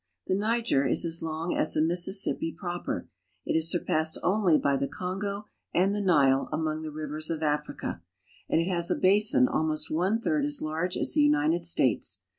The 0.25 0.33
Niger 0.33 0.83
is 0.87 1.05
as 1.05 1.21
long 1.21 1.55
as 1.55 1.75
the 1.75 1.81
Mississippi 1.83 2.51
proper. 2.51 3.07
It 3.45 3.55
is 3.55 3.71
lurpassed 3.71 4.17
only 4.23 4.57
by 4.57 4.75
the 4.75 4.87
Kongo 4.87 5.45
and 5.75 5.93
the 5.93 6.01
Nile 6.01 6.49
among 6.51 6.81
the 6.81 6.89
fivers 6.89 7.29
of 7.29 7.43
Africa, 7.43 8.01
and 8.49 8.59
it 8.59 8.67
has 8.67 8.89
a 8.89 8.95
basin 8.95 9.47
almost 9.47 9.91
one 9.91 10.19
third 10.19 10.43
as 10.43 10.59
brge 10.59 10.97
as 10.99 11.13
the 11.13 11.21
United 11.21 11.65
States. 11.67 12.21